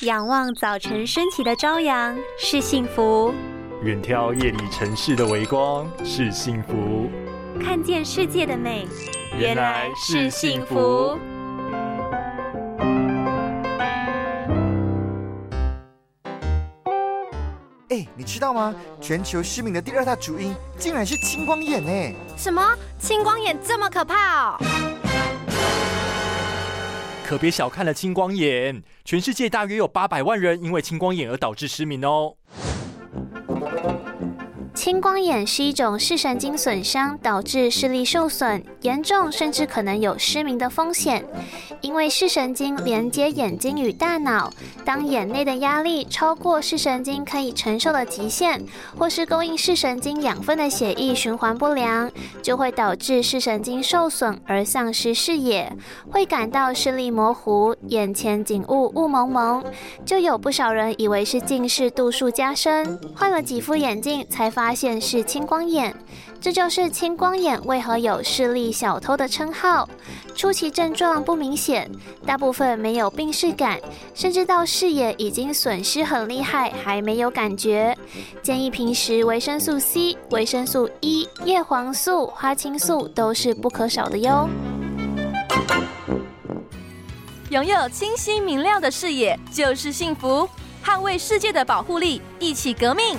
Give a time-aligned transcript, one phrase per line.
[0.00, 3.32] 仰望早晨升起的朝阳是幸福，
[3.84, 7.08] 远眺夜里城市的微光是幸福，
[7.62, 8.88] 看见世界的美
[9.38, 11.16] 原来是幸福。
[17.90, 18.74] 哎，你知道吗？
[19.00, 22.16] 全球失明的第二大主因竟然是青光眼呢！
[22.36, 22.76] 什么？
[22.98, 25.03] 青光眼这么可怕哦？
[27.24, 32.36] 可别小看了青光眼，全世界大约有八百万人因为青光眼而导致失明哦。
[34.74, 41.24] 青光眼是一种视神经损伤，导致视力受损，严重甚至可能有失明的风险。
[41.80, 44.52] 因为视神经连接眼睛与大脑，
[44.84, 48.60] 当眼内的压力超过视神经可以承受的极限，
[48.98, 52.10] 或是供应视神经养分的血液循环不良，
[52.42, 55.72] 就会导致视神经受损而丧失视野，
[56.10, 59.64] 会感到视力模糊，眼前景物雾蒙蒙。
[60.04, 64.63] 就有不少人以为是近视度数加深，换了几副眼镜才发。
[64.72, 65.92] 现是青光眼，
[66.40, 69.88] 这就是青光眼为何有视力小偷的称号。
[70.36, 71.90] 初期症状不明显，
[72.24, 73.80] 大部分没有病视感，
[74.14, 77.96] 甚至到视野已经损失很厉害还没有感觉。
[78.42, 84.48] 建议平时维生素 C、维生素 E、叶黄素、花青素都是不可少的哟。
[87.50, 90.48] 拥有清晰明亮的视野就是幸福，
[90.84, 93.16] 捍卫世界的保护力，一起革命。